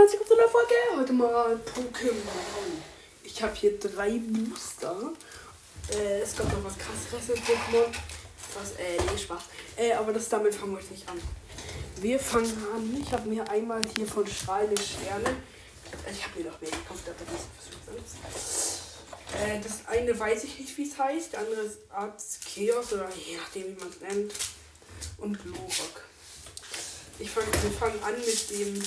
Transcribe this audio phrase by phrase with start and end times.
[0.00, 0.74] herzlich willkommen zu einer Folge.
[0.96, 2.82] Heute mal Pokémon.
[3.22, 5.12] Ich habe hier drei Booster.
[5.92, 7.86] Äh, es kommt noch was krasseres Pokémon.
[8.54, 9.42] Was, äh, nee, Spaß.
[9.76, 11.20] Äh, aber das damit fangen wir euch nicht an.
[12.00, 13.00] Wir fangen an.
[13.00, 15.36] Ich habe mir einmal hier von strahlende Sterne.
[16.10, 18.94] Ich habe mir noch mehr gekauft, aber das ist
[19.40, 21.32] äh, Das eine weiß ich nicht, wie es heißt.
[21.34, 22.20] Der andere ist Art
[22.52, 24.32] Chaos oder je nachdem, wie man es nennt.
[25.18, 26.04] Und Glurak.
[27.20, 28.82] Ich fang, wir fangen an mit dem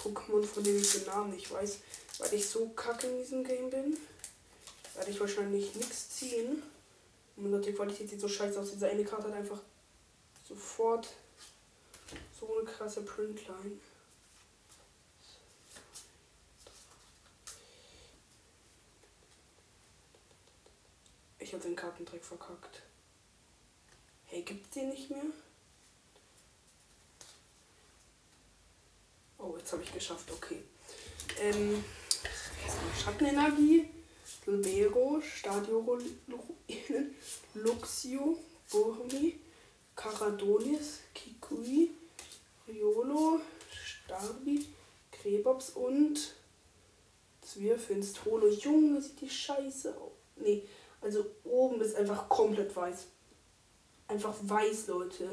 [0.00, 1.78] Pokémon, von dem ich den Namen nicht weiß.
[2.18, 3.96] Weil ich so kacke in diesem Game bin,
[4.94, 6.62] werde ich wahrscheinlich nichts ziehen.
[7.36, 8.70] Oh mein die Qualität sieht so scheiße aus.
[8.72, 9.60] Diese eine Karte hat einfach
[10.46, 11.08] sofort
[12.38, 13.78] so eine krasse Printline.
[21.38, 22.82] Ich habe den Kartentrick verkackt.
[24.26, 25.24] Hey, gibt's den nicht mehr?
[29.70, 30.64] Jetzt habe ich geschafft, okay.
[31.40, 31.84] Ähm,
[33.00, 33.88] Schattenenergie,
[34.46, 35.96] Libero, Stadio
[37.54, 38.36] Luxio,
[38.68, 39.38] Burmi,
[39.94, 41.92] Caradonis, Kikui,
[42.66, 44.66] Riolo, Starbi,
[45.12, 46.18] Krebops und
[47.40, 48.24] Zwirfinst.
[48.24, 48.48] Holo.
[48.48, 50.10] Junge, sieht die Scheiße aus.
[50.34, 50.66] Nee,
[51.00, 53.06] also oben ist einfach komplett weiß.
[54.08, 55.30] Einfach weiß, Leute.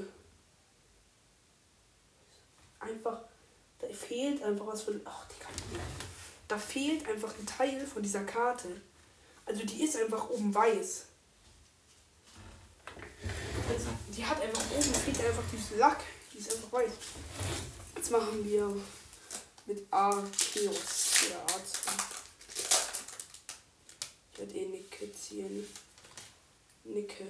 [2.80, 3.24] Einfach
[3.80, 5.00] da fehlt einfach was von.
[5.06, 5.62] Ach, die Karte.
[6.48, 8.82] Da fehlt einfach ein Teil von dieser Karte.
[9.46, 11.06] Also die ist einfach oben weiß.
[13.70, 16.04] Also die hat einfach oben fehlt einfach dieses Lack.
[16.34, 16.92] Die ist einfach weiß.
[17.96, 18.76] Jetzt machen wir
[19.66, 21.80] mit Arceus oder Arzt.
[24.32, 25.68] Ich werde eh Nicke ziehen.
[26.84, 27.26] Nicke.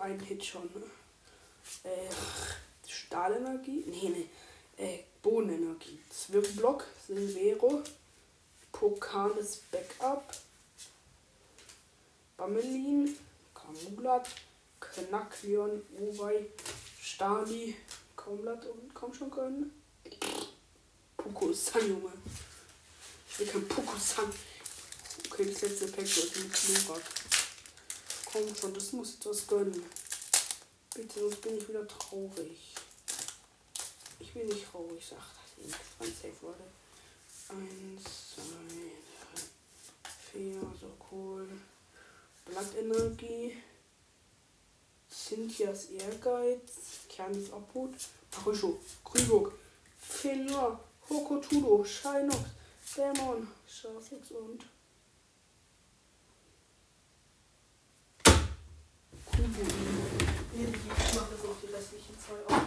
[0.00, 0.62] Will einen Hit schon.
[0.62, 1.90] Ne?
[1.90, 2.08] Äh,
[2.86, 3.84] Stahlenergie?
[3.86, 4.28] Nee, nee.
[4.76, 5.98] Äh, Bohnenenergie.
[6.10, 7.82] Zwirbelblock, Silvero,
[8.72, 10.24] Pokales Backup,
[12.36, 13.16] Bamelin,
[13.54, 14.28] Kamulat,
[14.80, 16.46] Knackleon, Owei,
[17.02, 17.76] Stali,
[18.16, 19.82] Kaumlat und komm schon können.
[21.16, 22.12] Pokusan, Junge.
[23.28, 24.32] Ich will kein Pokusan.
[25.30, 27.02] Okay, das letzte Pack ist mit Knorak.
[28.32, 29.84] Komm schon, das muss etwas gönnen.
[30.94, 32.74] Bitte, sonst bin ich wieder traurig.
[34.20, 35.22] Ich will nicht traurig, sagt
[35.56, 36.64] das ganz safe, Leute.
[37.48, 38.04] Eins,
[38.34, 38.42] zwei,
[39.32, 39.42] drei,
[40.32, 41.48] vier, so cool.
[42.44, 43.56] Blattenergie.
[45.10, 46.60] Cynthias Ehrgeiz.
[47.08, 47.94] Kernis Obhut.
[48.30, 48.78] Parisho.
[49.04, 49.52] Krübuk.
[49.98, 50.78] Filler.
[51.08, 51.84] Hokotudo.
[51.84, 52.38] Shinox.
[52.96, 53.48] Dämon.
[53.68, 54.64] Schafix und
[59.42, 62.62] Ich mache das noch die restlichen zwei auch.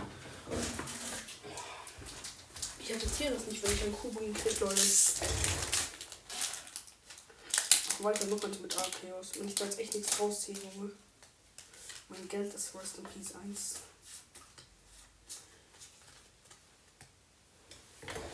[2.79, 4.81] Ich akzeptiere das nicht, wenn ich einen Kugeln kriege, Leute.
[7.89, 9.31] Ach, weiter noch mit Arceus.
[9.37, 10.91] Wenn ich da jetzt echt nichts rausziehe, Junge.
[12.09, 13.75] Mein Geld ist Rest in Peace 1.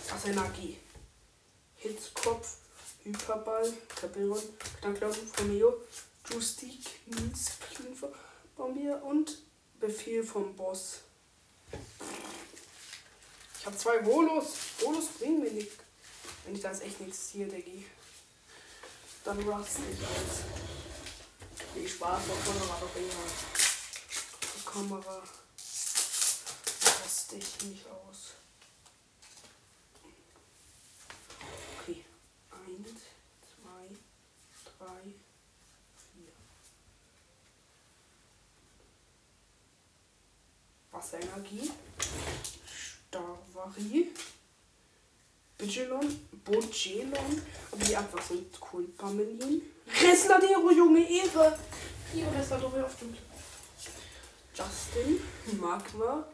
[0.10, 0.78] Was Energie.
[1.76, 2.58] Hitzkopf,
[3.04, 4.42] Hyperball, Kapiron,
[4.80, 5.82] Knacklauten, Romeo,
[6.30, 8.12] Justik, Nils, Klinfer,
[8.60, 9.42] Bombier und
[9.80, 11.00] Befehl vom Boss.
[13.58, 14.54] Ich habe zwei Volos.
[14.80, 15.78] Volos bringen mir nichts.
[16.44, 17.86] Wenn ich da jetzt echt nichts ziehe, Diggi.
[19.24, 20.44] Dann raste ich aus.
[21.74, 23.32] Viel Spaß auf Kamera doch eher.
[24.58, 25.24] Die Kamera
[27.02, 28.34] raste ich nicht aus.
[31.80, 32.04] Okay.
[32.52, 33.00] Eins,
[33.40, 33.88] zwei,
[34.78, 35.14] drei,
[36.12, 36.34] vier.
[41.00, 41.72] Wasserenergie.
[42.76, 44.12] Stavari.
[45.58, 46.30] Bigelon.
[46.44, 47.42] Bogelon.
[47.72, 48.84] Aber die Abwasser sind cool.
[48.98, 49.62] Pamelin.
[49.88, 51.58] Resladero, Junge, Ehre.
[52.14, 53.16] Hier Resladero auf dem
[54.54, 55.22] Justin.
[55.60, 56.28] Magma.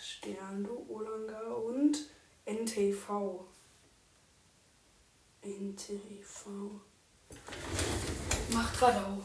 [0.00, 1.96] Sterndo, Olanga und
[2.46, 3.44] NTV.
[5.42, 6.80] NTV.
[8.52, 9.22] Macht Radau.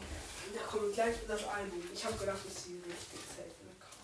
[0.53, 1.81] Da kommt gleich das Album.
[1.93, 3.95] Ich habe gedacht, das ist die richtig seltene Karte.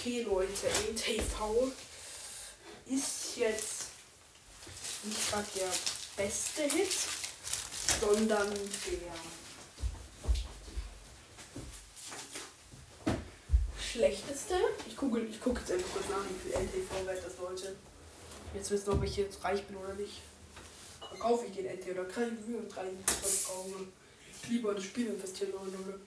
[0.00, 1.70] Okay, Leute, NTV
[2.86, 3.88] ist jetzt
[5.04, 5.68] nicht gerade der
[6.24, 6.88] beste Hit,
[8.00, 9.12] sondern der
[13.78, 14.54] schlechteste.
[14.88, 17.76] Ich gucke ich guck jetzt einfach kurz nach, wie viel NTV wert das sollte.
[18.54, 20.22] Jetzt wissen ob ich jetzt reich bin oder nicht.
[21.18, 22.88] kaufe ich den NT oder kann ich für drei
[23.46, 23.92] kaufen.
[24.48, 26.00] Lieber das Spiel investieren wollen,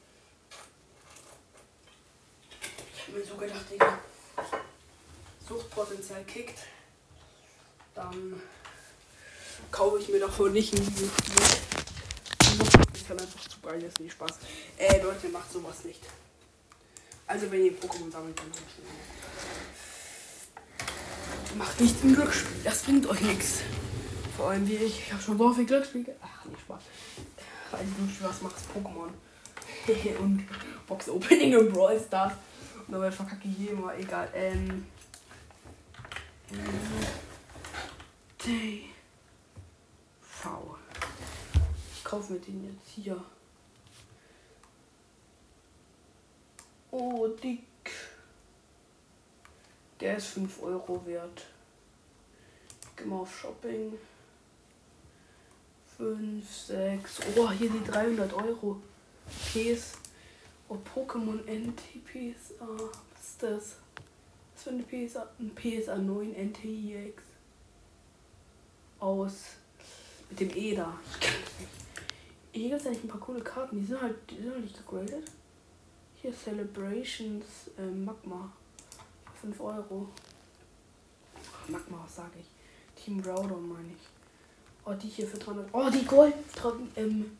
[3.14, 3.24] oder?
[3.24, 4.00] Ich hab mir so gedacht, Digga,
[5.48, 6.60] Suchtpotenzial kickt.
[7.96, 8.42] Dann
[9.72, 11.12] kaufe ich mir davon nicht ein
[13.08, 14.32] dann einfach zu geil, ist nicht Spaß.
[14.78, 16.02] Äh, Leute, macht sowas nicht.
[17.28, 18.52] Also wenn ihr Pokémon sammelt, dann.
[21.58, 23.60] Macht nicht im Glücksspiel, das bringt euch nichts.
[24.36, 26.06] Vor allem wie ich, ich habe schon so viel Glücksspiel.
[26.22, 26.82] Ach, nicht Spaß.
[27.72, 29.10] Also Glücksspiel, was macht's Pokémon?
[30.20, 30.48] und
[30.88, 32.34] Box Opening und Brawl Stars.
[32.86, 34.30] Und dabei verkacke ich hier immer, egal.
[34.34, 34.86] Ähm.
[40.22, 40.78] V.
[41.96, 43.24] Ich kaufe mir den jetzt hier.
[46.92, 47.62] Oh, dick.
[50.02, 51.46] Der ist 5 Euro wert.
[52.98, 53.98] Geh mal auf Shopping.
[55.98, 57.20] 5, 6.
[57.38, 58.82] Oh, hier die 300 Euro.
[59.26, 60.03] Ps.
[60.74, 62.54] Oh, Pokémon NTPs.
[62.60, 62.66] Ah,
[63.14, 63.76] was ist das?
[64.54, 65.28] Was für eine PSA?
[65.40, 67.22] Ein PSA 9 NTIX.
[69.00, 69.34] Aus.
[70.32, 70.98] Mit dem E da.
[72.52, 73.80] Hier gibt es eigentlich ein paar coole Karten.
[73.80, 75.30] Die sind halt, die sind halt nicht gegradet.
[76.16, 77.46] Hier Celebrations
[77.78, 78.52] äh, Magma.
[79.42, 80.10] 5 Euro.
[81.68, 83.04] Magma, was sage ich?
[83.04, 84.08] Team Groudon meine ich.
[84.86, 85.70] Oh, die hier für 300.
[85.72, 86.34] Oh, die Gold.
[86.96, 87.38] Ähm,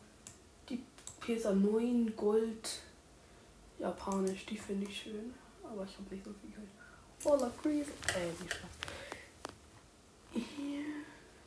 [0.68, 0.80] die
[1.20, 2.82] PSA 9 Gold.
[3.84, 5.34] Japanisch, die finde ich schön.
[5.62, 6.68] Aber ich habe nicht so viel Geld.
[7.18, 7.90] Voller Crease.
[8.08, 8.70] Äh, wie Spaß.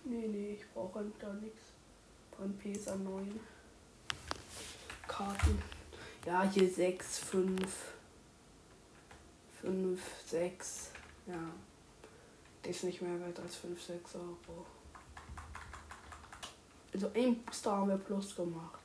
[0.03, 1.61] Nee, nee, ich brauche halt da nichts.
[2.37, 3.39] Von PSA 9.
[5.07, 5.61] Karten.
[6.27, 7.59] Ja, hier 6, 5,
[9.61, 10.91] 5, 6.
[11.25, 11.33] Ja.
[12.63, 14.65] Der ist nicht mehr wert als 5, 6 Euro.
[16.93, 18.79] Also ein Booster haben wir plus gemacht.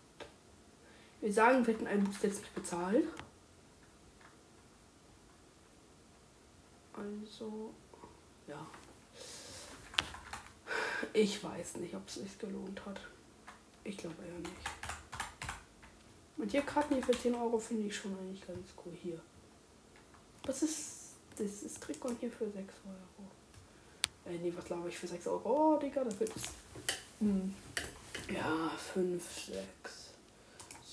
[1.20, 3.04] Wir sagen, wir hätten einen Booster jetzt nicht bezahlt.
[7.02, 7.74] Also,
[8.46, 8.66] ja.
[11.12, 13.00] Ich weiß nicht, ob es sich gelohnt hat.
[13.84, 14.70] Ich glaube eher nicht.
[16.36, 18.92] Und hier Karten hier für 10 Euro finde ich schon eigentlich ganz cool.
[19.02, 19.20] Hier.
[20.44, 20.98] Was ist.
[21.36, 23.28] Das ist Trikot hier für 6 Euro.
[24.26, 25.74] Äh, nee, was glaube ich für 6 Euro?
[25.74, 26.30] Oh, Digga, das wird.
[27.20, 27.54] Hm.
[28.32, 29.56] Ja, 5, 6,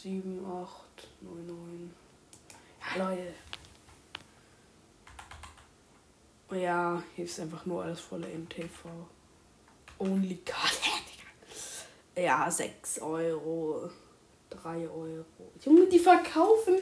[0.02, 1.94] 7, 8, 9, 9.
[2.96, 3.34] Ja, Leute.
[6.52, 8.86] Ja, hier ist einfach nur alles voller MTV.
[10.00, 10.80] Only Card.
[12.18, 13.90] Ja, 6 Euro.
[14.50, 15.26] 3 Euro.
[15.64, 16.80] Junge, die verkaufen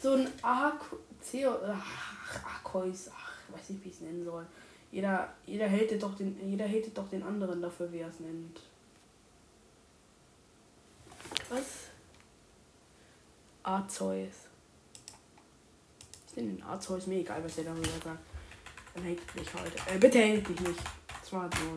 [0.00, 0.80] so ein AC
[1.42, 4.46] ach, Akkois, ach, weiß nicht, wie ich es nennen soll.
[4.92, 8.60] Jeder, jeder hatet doch den, jeder hatet doch den anderen dafür, wie er es nennt.
[11.48, 11.64] Was?
[13.62, 14.34] Arzeus.
[16.28, 18.35] Ich nenne den Arzeus, mir egal, was er darüber sagt.
[18.96, 19.04] Dann
[19.34, 19.94] mich heute.
[19.94, 20.80] Äh, bitte hate mich nicht.
[21.20, 21.74] Das war nur